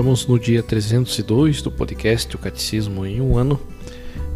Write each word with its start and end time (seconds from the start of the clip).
Estamos 0.00 0.26
no 0.26 0.38
dia 0.38 0.62
302 0.62 1.60
do 1.60 1.70
podcast 1.70 2.34
O 2.34 2.38
Catecismo 2.38 3.04
em 3.04 3.20
um 3.20 3.36
ano, 3.36 3.60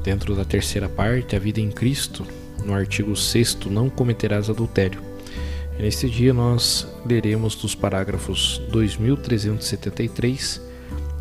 dentro 0.02 0.36
da 0.36 0.44
terceira 0.44 0.90
parte, 0.90 1.34
A 1.34 1.38
Vida 1.38 1.58
em 1.58 1.70
Cristo, 1.70 2.22
no 2.66 2.74
artigo 2.74 3.16
6 3.16 3.60
Não 3.70 3.88
cometerás 3.88 4.50
adultério. 4.50 5.00
E 5.78 5.82
neste 5.82 6.10
dia 6.10 6.34
nós 6.34 6.86
leremos 7.06 7.54
dos 7.54 7.74
parágrafos 7.74 8.60
2373 8.70 10.60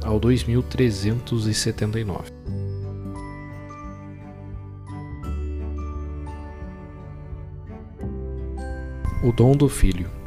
ao 0.04 0.20
2379. 0.20 2.34
O 9.24 9.32
dom 9.32 9.56
do 9.56 9.70
Filho. 9.70 10.23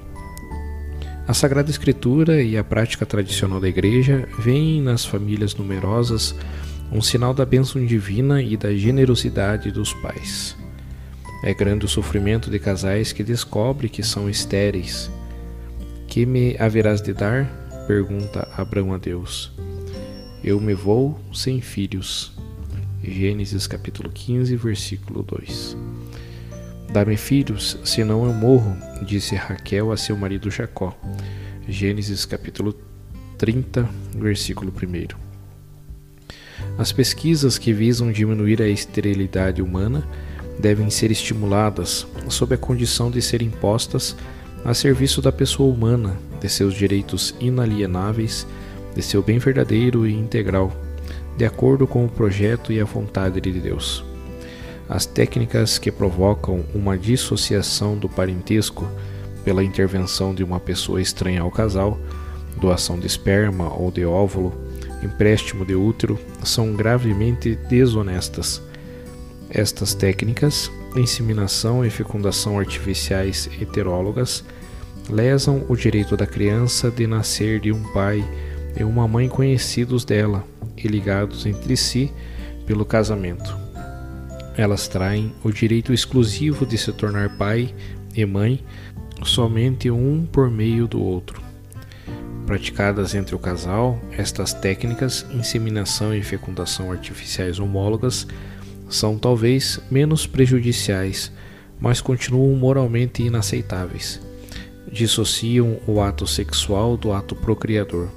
A 1.28 1.34
Sagrada 1.34 1.68
Escritura 1.68 2.40
e 2.40 2.56
a 2.56 2.62
prática 2.62 3.04
tradicional 3.04 3.60
da 3.60 3.68
Igreja 3.68 4.28
veem 4.38 4.80
nas 4.80 5.04
famílias 5.04 5.56
numerosas 5.56 6.36
um 6.92 7.02
sinal 7.02 7.34
da 7.34 7.44
bênção 7.44 7.84
divina 7.84 8.40
e 8.40 8.56
da 8.56 8.72
generosidade 8.72 9.72
dos 9.72 9.92
pais. 9.92 10.56
É 11.42 11.52
grande 11.52 11.84
o 11.84 11.88
sofrimento 11.88 12.48
de 12.48 12.60
casais 12.60 13.12
que 13.12 13.24
descobrem 13.24 13.90
que 13.90 14.04
são 14.04 14.30
estéreis. 14.30 15.10
Que 16.06 16.24
me 16.24 16.56
haverás 16.60 17.02
de 17.02 17.12
dar? 17.12 17.44
pergunta 17.88 18.48
Abraão 18.56 18.94
a 18.94 18.98
Deus. 18.98 19.52
Eu 20.44 20.60
me 20.60 20.74
vou 20.74 21.20
sem 21.34 21.60
filhos. 21.60 22.32
Gênesis 23.02 23.66
capítulo 23.66 24.10
15, 24.10 24.54
versículo 24.54 25.24
2. 25.24 25.76
Dá-me 26.96 27.18
filhos, 27.18 27.78
senão 27.84 28.24
eu 28.24 28.32
morro, 28.32 28.74
disse 29.02 29.34
Raquel 29.34 29.92
a 29.92 29.98
seu 29.98 30.16
marido 30.16 30.50
Jacó. 30.50 30.98
Gênesis 31.68 32.24
capítulo 32.24 32.74
30, 33.36 33.86
versículo 34.14 34.72
1. 34.72 35.14
As 36.78 36.92
pesquisas 36.92 37.58
que 37.58 37.70
visam 37.70 38.10
diminuir 38.10 38.62
a 38.62 38.66
esterilidade 38.66 39.60
humana 39.60 40.08
devem 40.58 40.88
ser 40.88 41.10
estimuladas 41.10 42.06
sob 42.30 42.54
a 42.54 42.58
condição 42.58 43.10
de 43.10 43.20
serem 43.20 43.50
postas 43.50 44.16
a 44.64 44.72
serviço 44.72 45.20
da 45.20 45.30
pessoa 45.30 45.70
humana, 45.70 46.16
de 46.40 46.48
seus 46.48 46.72
direitos 46.72 47.34
inalienáveis, 47.38 48.46
de 48.94 49.02
seu 49.02 49.22
bem 49.22 49.38
verdadeiro 49.38 50.06
e 50.06 50.14
integral, 50.14 50.72
de 51.36 51.44
acordo 51.44 51.86
com 51.86 52.06
o 52.06 52.08
projeto 52.08 52.72
e 52.72 52.80
a 52.80 52.86
vontade 52.86 53.38
de 53.38 53.52
Deus. 53.52 54.02
As 54.88 55.04
técnicas 55.04 55.78
que 55.78 55.90
provocam 55.90 56.64
uma 56.74 56.96
dissociação 56.96 57.96
do 57.96 58.08
parentesco 58.08 58.88
pela 59.44 59.64
intervenção 59.64 60.34
de 60.34 60.44
uma 60.44 60.60
pessoa 60.60 61.00
estranha 61.00 61.42
ao 61.42 61.50
casal, 61.50 61.98
doação 62.60 62.98
de 62.98 63.06
esperma 63.06 63.72
ou 63.72 63.90
de 63.90 64.04
óvulo, 64.04 64.52
empréstimo 65.02 65.64
de 65.64 65.74
útero, 65.74 66.18
são 66.42 66.72
gravemente 66.72 67.56
desonestas. 67.68 68.62
Estas 69.50 69.94
técnicas, 69.94 70.70
inseminação 70.96 71.84
e 71.84 71.90
fecundação 71.90 72.58
artificiais 72.58 73.48
heterólogas, 73.60 74.44
lesam 75.08 75.64
o 75.68 75.76
direito 75.76 76.16
da 76.16 76.26
criança 76.26 76.90
de 76.90 77.06
nascer 77.06 77.60
de 77.60 77.72
um 77.72 77.82
pai 77.92 78.24
e 78.78 78.82
uma 78.84 79.06
mãe 79.06 79.28
conhecidos 79.28 80.04
dela 80.04 80.44
e 80.76 80.88
ligados 80.88 81.46
entre 81.46 81.76
si 81.76 82.12
pelo 82.66 82.84
casamento. 82.84 83.65
Elas 84.56 84.88
traem 84.88 85.32
o 85.44 85.50
direito 85.52 85.92
exclusivo 85.92 86.64
de 86.64 86.78
se 86.78 86.92
tornar 86.92 87.36
pai 87.36 87.74
e 88.14 88.24
mãe 88.24 88.64
somente 89.24 89.90
um 89.90 90.24
por 90.24 90.50
meio 90.50 90.86
do 90.86 91.02
outro. 91.02 91.42
Praticadas 92.46 93.14
entre 93.14 93.34
o 93.34 93.38
casal, 93.38 94.00
estas 94.12 94.54
técnicas, 94.54 95.26
inseminação 95.32 96.14
e 96.14 96.22
fecundação 96.22 96.92
artificiais 96.92 97.58
homólogas, 97.58 98.26
são 98.88 99.18
talvez 99.18 99.80
menos 99.90 100.26
prejudiciais, 100.26 101.32
mas 101.80 102.00
continuam 102.00 102.54
moralmente 102.56 103.22
inaceitáveis. 103.22 104.20
Dissociam 104.90 105.78
o 105.86 106.00
ato 106.00 106.26
sexual 106.26 106.96
do 106.96 107.12
ato 107.12 107.34
procriador. 107.34 108.08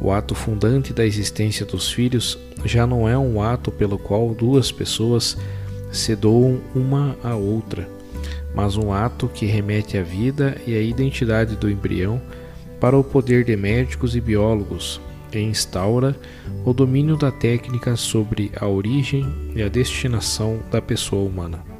O 0.00 0.10
ato 0.10 0.34
fundante 0.34 0.92
da 0.92 1.04
existência 1.04 1.64
dos 1.64 1.90
filhos 1.90 2.38
já 2.64 2.86
não 2.86 3.08
é 3.08 3.16
um 3.16 3.42
ato 3.42 3.70
pelo 3.70 3.98
qual 3.98 4.34
duas 4.34 4.70
pessoas 4.70 5.36
se 5.92 6.14
doam 6.16 6.60
uma 6.74 7.16
à 7.22 7.34
outra, 7.34 7.88
mas 8.54 8.76
um 8.76 8.92
ato 8.92 9.28
que 9.28 9.46
remete 9.46 9.96
à 9.96 10.02
vida 10.02 10.56
e 10.66 10.74
à 10.74 10.80
identidade 10.80 11.56
do 11.56 11.70
embrião 11.70 12.20
para 12.80 12.98
o 12.98 13.04
poder 13.04 13.44
de 13.44 13.56
médicos 13.56 14.14
e 14.14 14.20
biólogos 14.20 15.00
e 15.32 15.38
instaura 15.38 16.14
o 16.64 16.72
domínio 16.72 17.16
da 17.16 17.30
técnica 17.30 17.96
sobre 17.96 18.52
a 18.56 18.66
origem 18.66 19.24
e 19.54 19.62
a 19.62 19.68
destinação 19.68 20.60
da 20.70 20.80
pessoa 20.80 21.26
humana. 21.26 21.74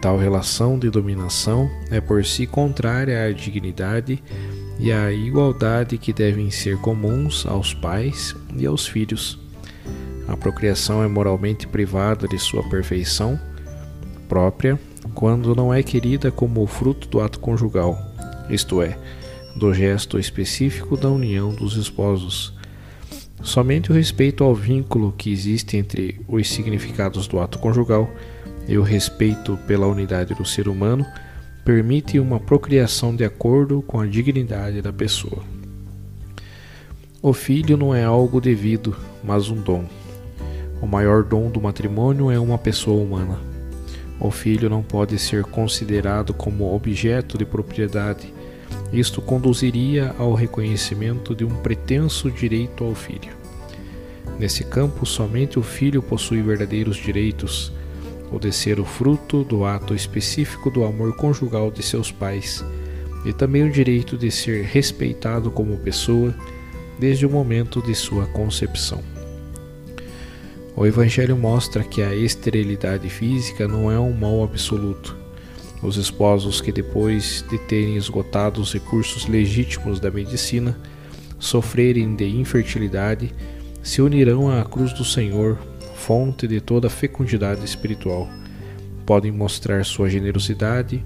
Tal 0.00 0.16
relação 0.16 0.78
de 0.78 0.88
dominação 0.88 1.70
é 1.90 2.00
por 2.00 2.24
si 2.24 2.46
contrária 2.46 3.22
à 3.22 3.32
dignidade 3.32 4.22
e 4.80 4.90
à 4.90 5.12
igualdade 5.12 5.98
que 5.98 6.12
devem 6.12 6.50
ser 6.50 6.78
comuns 6.78 7.44
aos 7.46 7.74
pais 7.74 8.34
e 8.56 8.64
aos 8.64 8.86
filhos. 8.86 9.38
A 10.26 10.36
procriação 10.36 11.02
é 11.02 11.08
moralmente 11.08 11.66
privada 11.66 12.26
de 12.26 12.38
sua 12.38 12.62
perfeição 12.68 13.38
própria 14.28 14.80
quando 15.14 15.54
não 15.54 15.72
é 15.72 15.82
querida 15.82 16.30
como 16.30 16.62
o 16.62 16.66
fruto 16.66 17.08
do 17.08 17.20
ato 17.20 17.38
conjugal, 17.40 17.98
isto 18.48 18.80
é, 18.80 18.96
do 19.56 19.74
gesto 19.74 20.18
específico 20.18 20.96
da 20.96 21.10
união 21.10 21.50
dos 21.50 21.76
esposos. 21.76 22.54
Somente 23.42 23.90
o 23.90 23.94
respeito 23.94 24.44
ao 24.44 24.54
vínculo 24.54 25.12
que 25.12 25.30
existe 25.30 25.76
entre 25.76 26.20
os 26.28 26.48
significados 26.48 27.26
do 27.26 27.38
ato 27.38 27.58
conjugal 27.58 28.10
e 28.68 28.78
o 28.78 28.82
respeito 28.82 29.58
pela 29.66 29.86
unidade 29.86 30.34
do 30.34 30.44
ser 30.44 30.68
humano 30.68 31.04
permite 31.70 32.18
uma 32.18 32.40
procriação 32.40 33.14
de 33.14 33.24
acordo 33.24 33.80
com 33.80 34.00
a 34.00 34.04
dignidade 34.04 34.82
da 34.82 34.92
pessoa. 34.92 35.44
O 37.22 37.32
filho 37.32 37.76
não 37.76 37.94
é 37.94 38.02
algo 38.02 38.40
devido, 38.40 38.96
mas 39.22 39.50
um 39.50 39.54
dom. 39.54 39.84
O 40.82 40.86
maior 40.88 41.22
dom 41.22 41.48
do 41.48 41.60
matrimônio 41.60 42.28
é 42.28 42.40
uma 42.40 42.58
pessoa 42.58 43.00
humana. 43.00 43.38
O 44.18 44.32
filho 44.32 44.68
não 44.68 44.82
pode 44.82 45.16
ser 45.16 45.44
considerado 45.44 46.34
como 46.34 46.74
objeto 46.74 47.38
de 47.38 47.44
propriedade. 47.44 48.34
Isto 48.92 49.22
conduziria 49.22 50.12
ao 50.18 50.34
reconhecimento 50.34 51.36
de 51.36 51.44
um 51.44 51.54
pretenso 51.62 52.32
direito 52.32 52.82
ao 52.82 52.96
filho. 52.96 53.30
Nesse 54.40 54.64
campo, 54.64 55.06
somente 55.06 55.56
o 55.56 55.62
filho 55.62 56.02
possui 56.02 56.42
verdadeiros 56.42 56.96
direitos, 56.96 57.72
o 58.30 58.38
de 58.38 58.52
ser 58.52 58.78
o 58.78 58.84
fruto 58.84 59.44
do 59.44 59.64
ato 59.64 59.94
específico 59.94 60.70
do 60.70 60.84
amor 60.84 61.14
conjugal 61.16 61.70
de 61.70 61.82
seus 61.82 62.12
pais, 62.12 62.64
e 63.24 63.32
também 63.32 63.64
o 63.64 63.70
direito 63.70 64.16
de 64.16 64.30
ser 64.30 64.64
respeitado 64.64 65.50
como 65.50 65.76
pessoa 65.78 66.34
desde 66.98 67.26
o 67.26 67.30
momento 67.30 67.82
de 67.82 67.94
sua 67.94 68.26
concepção. 68.26 69.02
O 70.76 70.86
Evangelho 70.86 71.36
mostra 71.36 71.82
que 71.82 72.02
a 72.02 72.14
esterilidade 72.14 73.08
física 73.08 73.66
não 73.66 73.90
é 73.90 73.98
um 73.98 74.12
mal 74.12 74.42
absoluto. 74.42 75.16
Os 75.82 75.96
esposos 75.96 76.60
que, 76.60 76.70
depois 76.70 77.44
de 77.50 77.58
terem 77.58 77.96
esgotado 77.96 78.60
os 78.60 78.72
recursos 78.72 79.26
legítimos 79.26 79.98
da 79.98 80.10
medicina, 80.10 80.78
sofrerem 81.38 82.14
de 82.14 82.26
infertilidade, 82.26 83.32
se 83.82 84.00
unirão 84.00 84.50
à 84.50 84.64
cruz 84.64 84.92
do 84.92 85.04
Senhor, 85.04 85.58
fonte 86.10 86.48
de 86.48 86.60
toda 86.60 86.90
fecundidade 86.90 87.64
espiritual. 87.64 88.28
Podem 89.06 89.30
mostrar 89.30 89.84
sua 89.84 90.10
generosidade, 90.10 91.04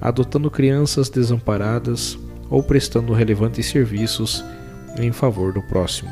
adotando 0.00 0.50
crianças 0.50 1.10
desamparadas 1.10 2.18
ou 2.48 2.62
prestando 2.62 3.12
relevantes 3.12 3.66
serviços 3.66 4.42
em 4.98 5.12
favor 5.12 5.52
do 5.52 5.60
próximo. 5.60 6.10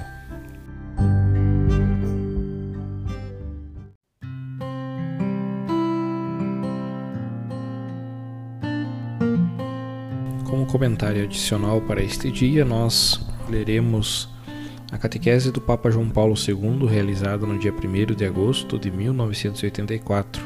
Como 10.44 10.66
comentário 10.66 11.24
adicional 11.24 11.80
para 11.80 12.02
este 12.02 12.30
dia, 12.30 12.62
nós 12.62 13.26
leremos 13.48 14.33
a 14.94 14.96
catequese 14.96 15.50
do 15.50 15.60
Papa 15.60 15.90
João 15.90 16.08
Paulo 16.08 16.36
II, 16.36 16.86
realizada 16.86 17.44
no 17.44 17.58
dia 17.58 17.72
1 17.72 18.14
de 18.14 18.24
agosto 18.24 18.78
de 18.78 18.92
1984. 18.92 20.40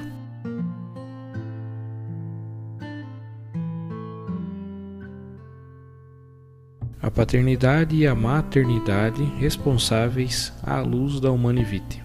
A 7.02 7.10
paternidade 7.10 7.94
e 7.94 8.06
a 8.06 8.14
maternidade 8.14 9.22
responsáveis 9.38 10.50
à 10.62 10.80
luz 10.80 11.20
da 11.20 11.30
Humanivite. 11.30 12.02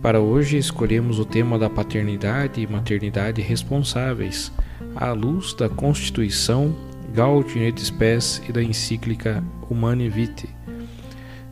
Para 0.00 0.22
hoje 0.22 0.56
escolhemos 0.56 1.18
o 1.18 1.26
tema 1.26 1.58
da 1.58 1.68
paternidade 1.68 2.62
e 2.62 2.66
maternidade 2.66 3.42
responsáveis 3.42 4.50
à 4.96 5.12
luz 5.12 5.52
da 5.52 5.68
Constituição 5.68 6.74
Gaudium 7.12 7.64
et 7.64 7.78
Spes 7.78 8.40
e 8.48 8.52
da 8.52 8.62
encíclica 8.62 9.44
Humane 9.68 10.08
Vitae. 10.08 10.57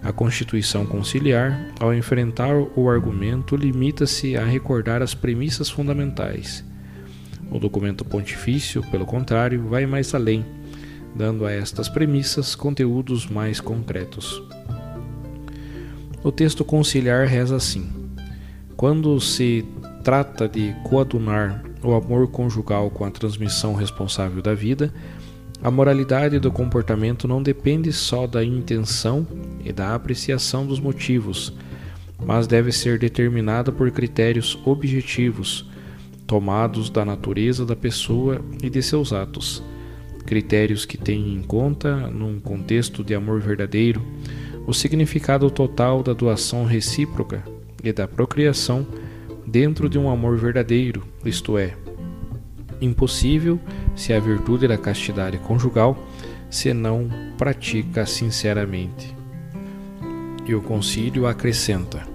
A 0.06 0.12
Constituição 0.12 0.86
Conciliar, 0.86 1.72
ao 1.80 1.92
enfrentar 1.92 2.54
o 2.54 2.88
argumento, 2.88 3.56
limita-se 3.56 4.36
a 4.36 4.44
recordar 4.44 5.02
as 5.02 5.14
premissas 5.14 5.68
fundamentais. 5.68 6.64
O 7.50 7.58
documento 7.58 8.04
pontifício, 8.04 8.84
pelo 8.84 9.04
contrário, 9.04 9.66
vai 9.66 9.84
mais 9.84 10.14
além, 10.14 10.46
dando 11.12 11.44
a 11.44 11.50
estas 11.50 11.88
premissas 11.88 12.54
conteúdos 12.54 13.26
mais 13.26 13.60
concretos. 13.60 14.40
O 16.22 16.30
texto 16.30 16.64
conciliar 16.64 17.26
reza 17.26 17.56
assim: 17.56 17.90
Quando 18.76 19.20
se 19.20 19.64
trata 20.04 20.48
de 20.48 20.72
coadunar 20.84 21.64
o 21.82 21.94
amor 21.94 22.28
conjugal 22.28 22.90
com 22.90 23.04
a 23.04 23.10
transmissão 23.10 23.74
responsável 23.74 24.40
da 24.40 24.54
vida, 24.54 24.94
a 25.62 25.70
moralidade 25.70 26.38
do 26.38 26.50
comportamento 26.52 27.26
não 27.26 27.42
depende 27.42 27.92
só 27.92 28.26
da 28.26 28.44
intenção 28.44 29.26
e 29.64 29.72
da 29.72 29.94
apreciação 29.94 30.66
dos 30.66 30.78
motivos, 30.78 31.52
mas 32.24 32.46
deve 32.46 32.70
ser 32.72 32.98
determinada 32.98 33.72
por 33.72 33.90
critérios 33.90 34.58
objetivos, 34.64 35.68
tomados 36.26 36.90
da 36.90 37.04
natureza 37.04 37.64
da 37.64 37.74
pessoa 37.74 38.40
e 38.62 38.68
de 38.68 38.82
seus 38.82 39.12
atos. 39.12 39.62
Critérios 40.26 40.84
que 40.84 40.98
têm 40.98 41.34
em 41.34 41.42
conta, 41.42 41.96
num 42.08 42.40
contexto 42.40 43.02
de 43.02 43.14
amor 43.14 43.40
verdadeiro, 43.40 44.02
o 44.66 44.74
significado 44.74 45.48
total 45.50 46.02
da 46.02 46.12
doação 46.12 46.64
recíproca 46.64 47.42
e 47.82 47.92
da 47.92 48.08
procriação 48.08 48.86
dentro 49.46 49.88
de 49.88 49.98
um 49.98 50.10
amor 50.10 50.36
verdadeiro, 50.36 51.04
isto 51.24 51.56
é, 51.56 51.76
impossível 52.80 53.60
se 53.96 54.12
a 54.12 54.20
virtude 54.20 54.68
da 54.68 54.78
castidade 54.78 55.38
conjugal 55.38 55.98
se 56.48 56.72
não 56.72 57.08
pratica 57.36 58.06
sinceramente. 58.06 59.16
E 60.46 60.54
o 60.54 60.62
concílio 60.62 61.26
acrescenta: 61.26 62.06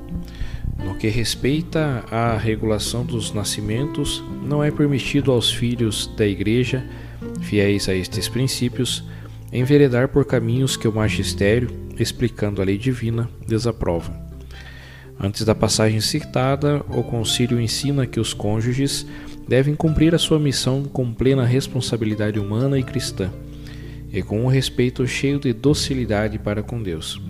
no 0.83 0.95
que 0.95 1.09
respeita 1.09 2.05
à 2.09 2.37
regulação 2.37 3.03
dos 3.03 3.33
nascimentos, 3.33 4.23
não 4.41 4.63
é 4.63 4.71
permitido 4.71 5.31
aos 5.31 5.51
filhos 5.51 6.07
da 6.15 6.25
Igreja, 6.25 6.83
fiéis 7.41 7.89
a 7.89 7.93
estes 7.93 8.29
princípios, 8.29 9.03
enveredar 9.51 10.07
por 10.07 10.25
caminhos 10.25 10.77
que 10.77 10.87
o 10.87 10.93
magistério, 10.93 11.69
explicando 11.99 12.61
a 12.61 12.65
lei 12.65 12.77
divina, 12.77 13.29
desaprova. 13.45 14.31
Antes 15.19 15.45
da 15.45 15.53
passagem 15.53 16.01
citada, 16.01 16.83
o 16.89 17.03
concílio 17.03 17.61
ensina 17.61 18.07
que 18.07 18.19
os 18.19 18.33
cônjuges 18.33 19.05
devem 19.51 19.75
cumprir 19.75 20.15
a 20.15 20.17
sua 20.17 20.39
missão 20.39 20.85
com 20.85 21.13
plena 21.13 21.43
responsabilidade 21.43 22.39
humana 22.39 22.79
e 22.79 22.83
cristã, 22.83 23.29
e 24.09 24.21
com 24.21 24.45
um 24.45 24.47
respeito 24.47 25.05
cheio 25.05 25.41
de 25.41 25.51
docilidade 25.51 26.39
para 26.39 26.63
com 26.63 26.81
Deus. 26.81 27.21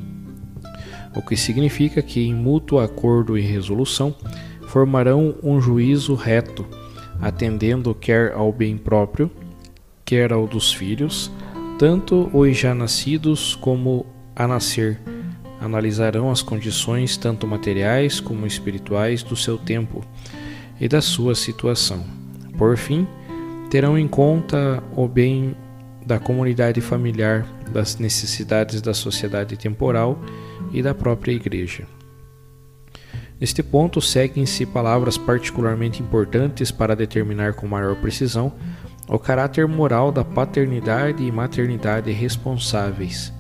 O 1.16 1.22
que 1.24 1.36
significa 1.36 2.00
que, 2.00 2.22
em 2.22 2.36
mútuo 2.36 2.78
acordo 2.78 3.40
e 3.40 3.42
resolução, 3.42 4.16
formarão 4.68 5.34
um 5.42 5.60
juízo 5.60 6.14
reto, 6.14 6.64
atendendo 7.20 7.96
quer 7.96 8.34
ao 8.34 8.54
bem 8.54 8.78
próprio, 8.78 9.32
quer 10.06 10.32
ao 10.32 10.46
dos 10.46 10.72
filhos, 10.72 11.32
tanto 11.80 12.30
os 12.32 12.56
já 12.56 12.76
nascidos 12.76 13.56
como 13.56 14.06
a 14.36 14.48
nascer 14.48 15.02
analisarão 15.60 16.32
as 16.32 16.42
condições 16.42 17.18
tanto 17.18 17.48
materiais 17.48 18.20
como 18.20 18.48
espirituais 18.48 19.22
do 19.22 19.36
seu 19.36 19.58
tempo 19.60 20.04
e 20.82 20.88
da 20.88 21.00
sua 21.00 21.36
situação. 21.36 22.04
Por 22.58 22.76
fim, 22.76 23.08
terão 23.70 23.98
em 23.98 24.08
conta 24.08 24.84
o 24.96 25.08
bem 25.08 25.56
da 26.04 26.18
comunidade 26.20 26.82
familiar, 26.82 27.46
das 27.72 27.98
necessidades 27.98 28.82
da 28.82 28.94
sociedade 28.94 29.56
temporal 29.56 30.20
e 30.74 30.82
da 30.82 30.96
própria 30.96 31.32
Igreja. 31.32 31.88
Neste 33.40 33.62
ponto, 33.62 34.02
seguem-se 34.02 34.66
palavras 34.66 35.18
particularmente 35.18 36.02
importantes 36.02 36.72
para 36.72 36.96
determinar 36.96 37.54
com 37.54 37.68
maior 37.68 37.96
precisão 37.96 38.52
o 39.08 39.20
caráter 39.20 39.68
moral 39.68 40.12
da 40.12 40.24
paternidade 40.24 41.24
e 41.24 41.32
maternidade 41.32 42.12
responsáveis. 42.12 43.32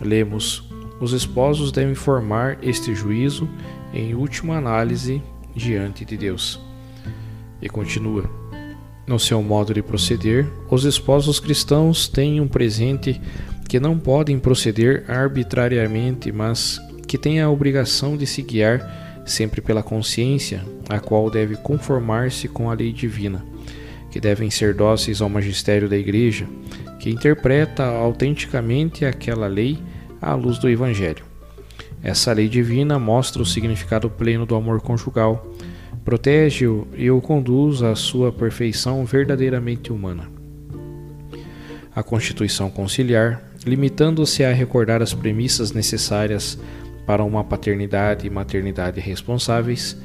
Lemos 0.00 0.68
os 1.00 1.12
esposos 1.12 1.72
devem 1.72 1.94
formar 1.94 2.58
este 2.62 2.94
juízo 2.94 3.48
em 3.92 4.14
última 4.14 4.56
análise 4.56 5.22
diante 5.54 6.04
de 6.04 6.16
Deus. 6.16 6.69
E 7.62 7.68
continua: 7.68 8.24
No 9.06 9.18
seu 9.18 9.42
modo 9.42 9.74
de 9.74 9.82
proceder, 9.82 10.46
os 10.70 10.84
esposos 10.84 11.40
cristãos 11.40 12.08
têm 12.08 12.40
um 12.40 12.48
presente 12.48 13.20
que 13.68 13.78
não 13.78 13.98
podem 13.98 14.38
proceder 14.38 15.04
arbitrariamente, 15.08 16.32
mas 16.32 16.80
que 17.06 17.16
têm 17.18 17.40
a 17.40 17.50
obrigação 17.50 18.16
de 18.16 18.26
se 18.26 18.42
guiar 18.42 19.22
sempre 19.24 19.60
pela 19.60 19.82
consciência, 19.82 20.64
a 20.88 20.98
qual 20.98 21.30
deve 21.30 21.56
conformar-se 21.56 22.48
com 22.48 22.70
a 22.70 22.74
lei 22.74 22.92
divina, 22.92 23.44
que 24.10 24.18
devem 24.18 24.50
ser 24.50 24.74
dóceis 24.74 25.20
ao 25.20 25.28
magistério 25.28 25.88
da 25.88 25.96
Igreja, 25.96 26.46
que 26.98 27.10
interpreta 27.10 27.84
autenticamente 27.84 29.04
aquela 29.04 29.46
lei 29.46 29.78
à 30.20 30.34
luz 30.34 30.58
do 30.58 30.68
Evangelho. 30.68 31.24
Essa 32.02 32.32
lei 32.32 32.48
divina 32.48 32.98
mostra 32.98 33.42
o 33.42 33.46
significado 33.46 34.10
pleno 34.10 34.46
do 34.46 34.54
amor 34.54 34.80
conjugal, 34.80 35.46
protege-o 36.10 36.88
e 36.96 37.08
o 37.08 37.20
conduz 37.20 37.84
à 37.84 37.94
sua 37.94 38.32
perfeição 38.32 39.04
verdadeiramente 39.04 39.92
humana. 39.92 40.28
A 41.94 42.02
Constituição 42.02 42.68
Conciliar, 42.68 43.40
limitando-se 43.64 44.42
a 44.42 44.52
recordar 44.52 45.02
as 45.02 45.14
premissas 45.14 45.70
necessárias 45.70 46.58
para 47.06 47.22
uma 47.22 47.44
paternidade 47.44 48.26
e 48.26 48.30
maternidade 48.30 48.98
responsáveis, 48.98 49.96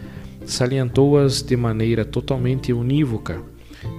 salientou-as 0.46 1.42
de 1.42 1.58
maneira 1.58 2.06
totalmente 2.06 2.72
unívoca, 2.72 3.42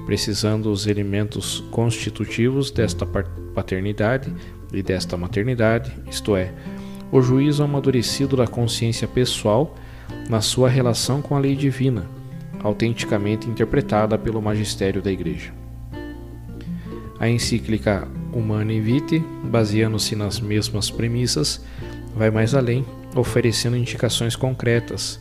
precisando 0.04 0.70
os 0.70 0.86
elementos 0.86 1.58
constitutivos 1.72 2.70
desta 2.70 3.04
paternidade 3.04 4.32
e 4.72 4.80
desta 4.80 5.16
maternidade, 5.16 5.92
isto 6.08 6.36
é, 6.36 6.52
o 7.10 7.20
juízo 7.20 7.64
amadurecido 7.64 8.36
da 8.36 8.46
consciência 8.46 9.08
pessoal 9.08 9.74
na 10.28 10.40
sua 10.40 10.68
relação 10.68 11.22
com 11.22 11.36
a 11.36 11.38
lei 11.38 11.54
divina, 11.54 12.06
autenticamente 12.62 13.48
interpretada 13.48 14.18
pelo 14.18 14.42
magistério 14.42 15.00
da 15.00 15.10
Igreja. 15.10 15.52
A 17.18 17.28
encíclica 17.28 18.06
Humane 18.32 18.80
Vitae, 18.80 19.24
baseando-se 19.44 20.14
nas 20.14 20.38
mesmas 20.40 20.90
premissas, 20.90 21.64
vai 22.14 22.30
mais 22.30 22.54
além, 22.54 22.84
oferecendo 23.14 23.76
indicações 23.76 24.36
concretas. 24.36 25.18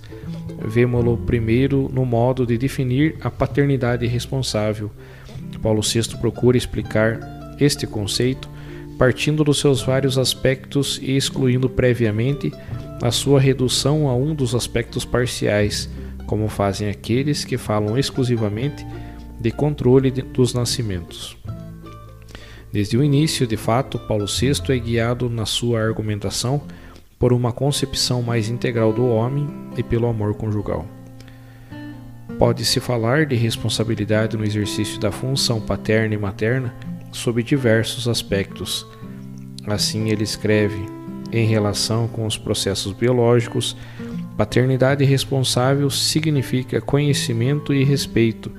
Vemo-lo 0.58 1.18
primeiro 1.18 1.90
no 1.94 2.06
modo 2.06 2.46
de 2.46 2.58
definir 2.58 3.16
a 3.22 3.30
paternidade 3.30 4.06
responsável. 4.08 4.92
Paulo 5.62 5.82
VI 5.82 6.18
procura 6.20 6.58
explicar 6.58 7.20
este 7.60 7.88
conceito 7.88 8.50
partindo 8.98 9.44
dos 9.44 9.60
seus 9.60 9.82
vários 9.82 10.18
aspectos 10.18 11.00
e 11.02 11.16
excluindo 11.16 11.70
previamente 11.70 12.52
a 13.06 13.12
sua 13.12 13.40
redução 13.40 14.10
a 14.10 14.16
um 14.16 14.34
dos 14.34 14.56
aspectos 14.56 15.06
parciais, 15.06 15.88
como 16.26 16.48
fazem 16.48 16.90
aqueles 16.90 17.46
que 17.46 17.56
falam 17.56 17.96
exclusivamente 17.98 18.84
de 19.40 19.52
controle 19.52 20.10
dos 20.10 20.56
nascimentos. 20.56 21.38
Desde 22.74 22.98
o 22.98 23.04
início, 23.04 23.46
de 23.46 23.56
fato, 23.56 24.00
Paulo 24.00 24.26
VI 24.26 24.74
é 24.74 24.80
guiado 24.80 25.30
na 25.30 25.46
sua 25.46 25.82
argumentação 25.82 26.64
por 27.20 27.32
uma 27.32 27.52
concepção 27.52 28.24
mais 28.24 28.50
integral 28.50 28.92
do 28.92 29.08
homem 29.08 29.48
e 29.78 29.84
pelo 29.84 30.08
amor 30.08 30.34
conjugal. 30.34 30.84
Pode-se 32.40 32.80
falar 32.80 33.28
de 33.28 33.36
responsabilidade 33.36 34.36
no 34.36 34.44
exercício 34.44 35.00
da 35.00 35.12
função 35.12 35.62
paterna 35.62 36.16
e 36.16 36.18
materna 36.18 36.74
sob 37.12 37.44
diversos 37.44 38.08
aspectos. 38.08 38.86
Assim, 39.68 40.10
ele 40.10 40.24
escreve: 40.24 40.95
em 41.32 41.46
relação 41.46 42.08
com 42.08 42.26
os 42.26 42.38
processos 42.38 42.94
biológicos, 42.94 43.76
paternidade 44.38 45.04
responsável 45.04 45.90
significa 45.90 46.82
conhecimento 46.82 47.74
e 47.74 47.84
respeito 47.84 48.52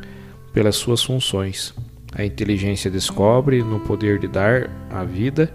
pelas 0.53 0.77
suas 0.77 1.03
funções. 1.03 1.75
A 2.15 2.25
inteligência 2.25 2.91
descobre, 2.91 3.63
no 3.63 3.81
poder 3.81 4.19
de 4.19 4.27
dar 4.27 4.71
a 4.91 5.05
vida, 5.05 5.53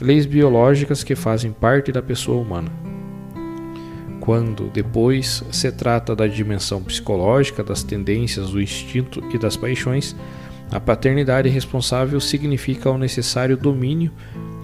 leis 0.00 0.24
biológicas 0.24 1.02
que 1.02 1.16
fazem 1.16 1.52
parte 1.52 1.90
da 1.90 2.00
pessoa 2.00 2.40
humana. 2.40 2.70
Quando, 4.20 4.70
depois, 4.70 5.44
se 5.52 5.70
trata 5.70 6.14
da 6.14 6.26
dimensão 6.26 6.82
psicológica, 6.82 7.62
das 7.62 7.82
tendências, 7.82 8.50
do 8.50 8.60
instinto 8.60 9.22
e 9.32 9.38
das 9.38 9.56
paixões, 9.56 10.16
a 10.70 10.80
paternidade 10.80 11.48
responsável 11.48 12.20
significa 12.20 12.90
o 12.90 12.98
necessário 12.98 13.56
domínio 13.56 14.12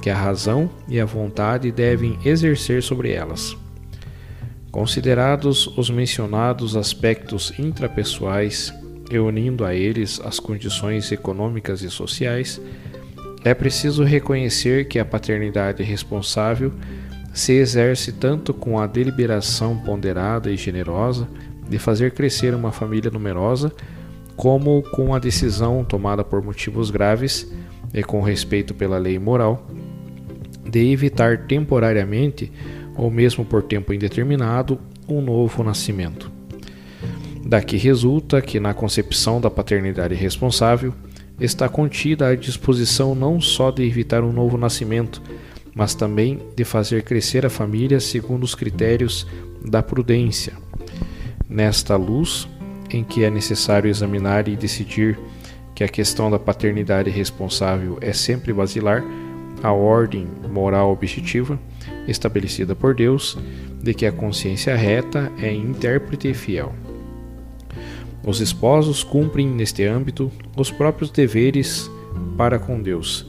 que 0.03 0.11
a 0.11 0.17
razão 0.17 0.69
e 0.89 1.01
a 1.01 1.05
vontade 1.05 1.71
devem 1.71 2.19
exercer 2.25 2.83
sobre 2.83 3.13
elas. 3.13 3.57
Considerados 4.73 5.69
os 5.79 5.89
mencionados 5.89 6.77
aspectos 6.77 7.53
intrapessoais 7.57 8.75
e 9.11 9.19
unindo 9.19 9.65
a 9.65 9.75
eles 9.75 10.21
as 10.25 10.41
condições 10.41 11.13
econômicas 11.13 11.83
e 11.83 11.91
sociais, 11.91 12.61
é 13.45 13.55
preciso 13.55 14.03
reconhecer 14.03 14.89
que 14.89 14.99
a 14.99 15.05
paternidade 15.05 15.83
responsável 15.85 16.73
se 17.33 17.53
exerce 17.53 18.13
tanto 18.13 18.53
com 18.53 18.81
a 18.81 18.87
deliberação 18.87 19.79
ponderada 19.79 20.51
e 20.51 20.57
generosa 20.57 21.29
de 21.69 21.79
fazer 21.79 22.13
crescer 22.13 22.55
uma 22.55 22.73
família 22.73 23.11
numerosa, 23.11 23.73
como 24.37 24.83
com 24.83 25.15
a 25.15 25.19
decisão 25.19 25.85
tomada 25.85 26.25
por 26.25 26.43
motivos 26.43 26.91
graves 26.91 27.51
e 27.95 28.03
com 28.03 28.21
respeito 28.21 28.75
pela 28.75 28.99
lei 28.99 29.19
moral 29.19 29.67
de 30.73 30.91
evitar 30.91 31.47
temporariamente 31.47 32.51
ou 32.97 33.11
mesmo 33.11 33.45
por 33.45 33.63
tempo 33.63 33.93
indeterminado 33.93 34.81
um 35.07 35.21
novo 35.21 35.63
nascimento. 35.63 36.33
Daqui 37.45 37.77
resulta 37.77 38.41
que 38.41 38.59
na 38.59 38.73
concepção 38.73 39.39
da 39.39 39.51
paternidade 39.51 40.15
responsável 40.15 40.95
está 41.39 41.69
contida 41.69 42.29
a 42.29 42.35
disposição 42.35 43.15
não 43.15 43.39
só 43.39 43.71
de 43.71 43.83
evitar 43.83 44.25
um 44.25 44.33
novo 44.33 44.57
nascimento, 44.57 45.21
mas 45.75 45.95
também 45.95 46.41
de 46.57 46.65
fazer 46.65 47.03
crescer 47.03 47.45
a 47.45 47.51
família 47.51 48.01
segundo 48.01 48.45
os 48.45 48.55
critérios 48.55 49.27
da 49.63 49.83
prudência. 49.83 50.55
Nesta 51.49 51.97
luz, 51.97 52.49
em 52.91 53.05
que 53.05 53.25
é 53.25 53.31
necessário 53.31 53.91
examinar 53.91 54.49
e 54.49 54.57
decidir 54.57 55.19
que 55.75 55.85
a 55.85 55.89
questão 55.89 56.31
da 56.31 56.39
paternidade 56.39 57.11
responsável 57.11 57.99
é 58.01 58.13
sempre 58.13 58.53
basilar, 58.53 59.05
a 59.63 59.73
ordem 59.73 60.27
moral 60.51 60.93
objetiva 60.93 61.59
estabelecida 62.07 62.75
por 62.75 62.95
Deus 62.95 63.39
de 63.83 63.95
que 63.95 64.07
a 64.07 64.13
consciência 64.13 64.75
reta 64.77 65.31
é 65.41 65.53
intérprete 65.53 66.29
e 66.29 66.35
fiel. 66.35 66.73
Os 68.25 68.41
esposos 68.41 69.03
cumprem 69.03 69.49
neste 69.49 69.85
âmbito 69.85 70.31
os 70.57 70.71
próprios 70.71 71.11
deveres 71.11 71.91
para 72.37 72.59
com 72.59 72.81
Deus, 72.81 73.27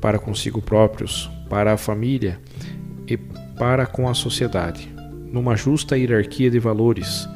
para 0.00 0.18
consigo 0.18 0.60
próprios, 0.60 1.30
para 1.48 1.72
a 1.72 1.78
família 1.78 2.38
e 3.06 3.16
para 3.16 3.86
com 3.86 4.08
a 4.08 4.14
sociedade, 4.14 4.92
numa 5.32 5.56
justa 5.56 5.96
hierarquia 5.96 6.50
de 6.50 6.58
valores. 6.58 7.26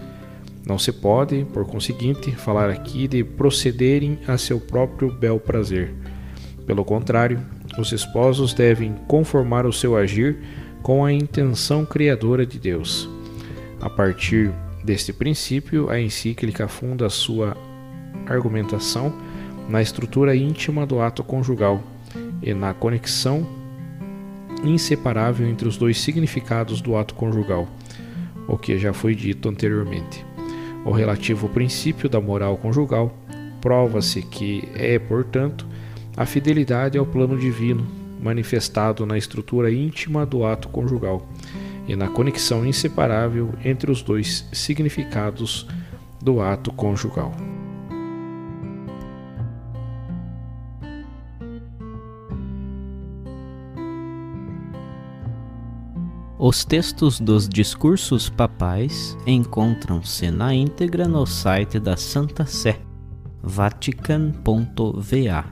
Não 0.67 0.79
se 0.79 0.93
pode, 0.93 1.45
por 1.53 1.67
conseguinte, 1.67 2.31
falar 2.33 2.71
aqui 2.71 3.09
de 3.09 3.25
procederem 3.25 4.19
a 4.29 4.37
seu 4.37 4.61
próprio 4.61 5.11
bel 5.11 5.41
prazer. 5.41 5.93
Pelo 6.67 6.85
contrário, 6.85 7.41
os 7.79 7.93
esposos 7.93 8.53
devem 8.53 8.95
conformar 9.07 9.67
o 9.67 9.73
seu 9.73 9.97
agir 9.97 10.39
com 10.83 11.05
a 11.05 11.13
intenção 11.13 11.85
criadora 11.85 12.45
de 12.45 12.59
Deus. 12.59 13.09
A 13.81 13.89
partir 13.89 14.53
deste 14.85 15.13
princípio, 15.13 15.91
a 15.91 16.01
encíclica 16.01 16.69
funda 16.69 17.09
sua 17.09 17.57
argumentação 18.27 19.13
na 19.69 19.81
estrutura 19.81 20.35
íntima 20.35 20.87
do 20.87 21.01
ato 21.01 21.23
conjugal 21.23 21.83
e 22.43 22.53
na 22.53 22.75
conexão 22.75 23.47
inseparável 24.65 25.49
entre 25.49 25.67
os 25.67 25.77
dois 25.77 26.01
significados 26.01 26.81
do 26.81 26.97
ato 26.97 27.15
conjugal, 27.15 27.69
o 28.47 28.57
que 28.57 28.79
já 28.79 28.93
foi 28.93 29.15
dito 29.15 29.49
anteriormente. 29.49 30.25
O 30.85 30.91
relativo 30.91 31.49
princípio 31.49 32.09
da 32.09 32.21
moral 32.21 32.57
conjugal 32.57 33.17
prova-se 33.61 34.23
que 34.23 34.69
é, 34.75 34.99
portanto, 34.99 35.67
a 36.17 36.27
fidelidade 36.27 36.99
ao 36.99 37.07
plano 37.07 37.39
divino, 37.39 37.87
manifestado 38.21 39.05
na 39.05 39.19
estrutura 39.19 39.73
íntima 39.73 40.25
do 40.25 40.45
ato 40.45 40.69
conjugal 40.69 41.27
e 41.89 41.97
na 41.97 42.09
conexão 42.09 42.65
inseparável 42.65 43.55
entre 43.65 43.91
os 43.91 44.03
dois 44.03 44.47
significados 44.53 45.67
do 46.23 46.41
ato 46.41 46.73
conjugal. 46.73 47.33
Os 56.45 56.65
textos 56.65 57.21
dos 57.21 57.49
discursos 57.49 58.29
papais 58.29 59.17
encontram-se 59.25 60.29
na 60.29 60.53
íntegra 60.53 61.07
no 61.07 61.25
site 61.25 61.79
da 61.79 61.97
Santa 61.97 62.45
Sé, 62.45 62.81
vatican.va. 63.41 65.52